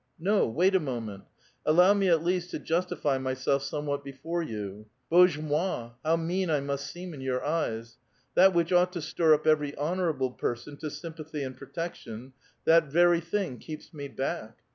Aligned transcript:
"No, 0.17 0.47
wait 0.47 0.73
a 0.73 0.79
moment. 0.79 1.25
Allow 1.63 1.93
me 1.93 2.07
at 2.09 2.23
least 2.23 2.49
to 2.49 2.57
justify 2.57 3.19
my 3.19 3.35
self 3.35 3.61
somewhat 3.61 4.03
before 4.03 4.43
vou. 4.43 4.87
Bozhe 5.11 5.39
mot! 5.43 5.95
how 6.03 6.15
mean 6.15 6.49
I 6.49 6.59
must 6.59 6.87
seem 6.89 7.13
in 7.13 7.21
your 7.21 7.45
eyes! 7.45 7.99
That 8.33 8.51
which 8.51 8.73
ought 8.73 8.91
to 8.93 9.01
stir 9.03 9.35
up 9.35 9.45
every 9.45 9.73
hon 9.75 9.97
orable 9.99 10.35
person 10.35 10.75
to 10.77 10.89
sympathy 10.89 11.43
and 11.43 11.55
protection; 11.55 12.33
that 12.65 12.85
very 12.87 13.19
thing 13.19 13.59
keeps 13.59 13.93
me 13.93 14.07
back. 14.07 14.63